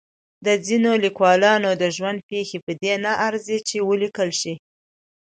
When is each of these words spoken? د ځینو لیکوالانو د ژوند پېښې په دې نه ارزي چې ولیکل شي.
د 0.45 0.47
ځینو 0.65 0.91
لیکوالانو 1.05 1.69
د 1.81 1.83
ژوند 1.95 2.19
پېښې 2.29 2.57
په 2.65 2.71
دې 2.81 2.93
نه 3.05 3.11
ارزي 3.27 3.57
چې 3.67 3.85
ولیکل 3.89 4.29
شي. 4.39 4.53